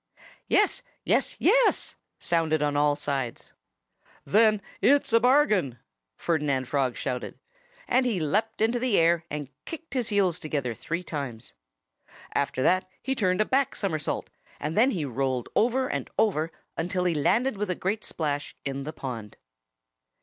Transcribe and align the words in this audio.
"Yes! 0.47 0.81
Yes! 1.03 1.35
Yes!" 1.37 1.95
sounded 2.17 2.63
on 2.63 2.75
all 2.75 2.95
sides. 2.95 3.53
"Then 4.25 4.59
it's 4.81 5.13
a 5.13 5.19
bargain!" 5.19 5.77
Ferdinand 6.17 6.67
Frog 6.67 6.95
shouted. 6.95 7.37
And 7.87 8.03
he 8.03 8.19
leaped 8.19 8.61
into 8.61 8.79
the 8.79 8.97
air 8.97 9.25
and 9.29 9.49
kicked 9.63 9.93
his 9.93 10.07
heels 10.09 10.39
together 10.39 10.73
three 10.73 11.03
times. 11.03 11.53
After 12.33 12.63
that 12.63 12.89
he 13.03 13.13
turned 13.13 13.41
a 13.41 13.45
back 13.45 13.75
somersault, 13.75 14.31
and 14.59 14.75
then 14.75 14.89
he 14.89 15.05
rolled 15.05 15.49
over 15.55 15.87
and 15.87 16.09
over 16.17 16.51
until 16.75 17.03
he 17.03 17.13
landed 17.13 17.55
with 17.55 17.69
a 17.69 17.75
great 17.75 18.03
splash 18.03 18.55
in 18.65 18.85
the 18.85 18.93
pond. 18.93 19.37